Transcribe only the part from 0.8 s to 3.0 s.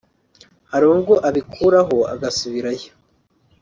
ubwo abikuraho ugasubirayo